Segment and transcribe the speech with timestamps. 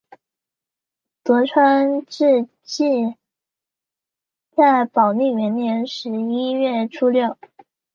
[1.21, 3.13] 德川治济
[4.49, 7.37] 在宝历元年十一月初六。